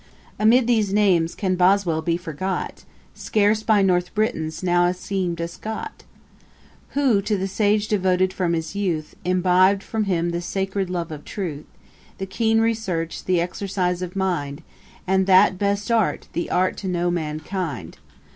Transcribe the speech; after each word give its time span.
Amid 0.39 0.65
these 0.65 0.91
names 0.91 1.35
can 1.35 1.55
BOSWELL 1.55 2.01
be 2.01 2.17
forgot, 2.17 2.85
Scarce 3.13 3.61
by 3.61 3.83
North 3.83 4.15
Britons 4.15 4.63
now 4.63 4.87
esteem'd 4.87 5.39
a 5.39 5.47
Scot? 5.47 6.05
Who 6.97 7.21
to 7.21 7.37
the 7.37 7.47
sage 7.47 7.87
devoted 7.87 8.33
from 8.33 8.53
his 8.53 8.75
youth, 8.75 9.15
Imbib'd 9.23 9.83
from 9.83 10.05
him 10.05 10.31
the 10.31 10.41
sacred 10.41 10.89
love 10.89 11.11
of 11.11 11.23
truth; 11.23 11.65
The 12.17 12.25
keen 12.25 12.61
research, 12.61 13.25
the 13.25 13.39
exercise 13.41 14.01
of 14.01 14.15
mind, 14.15 14.63
And 15.05 15.27
that 15.27 15.59
best 15.59 15.91
art, 15.91 16.29
the 16.33 16.49
art 16.49 16.77
to 16.77 16.87
know 16.87 17.11
mankind. 17.11 17.99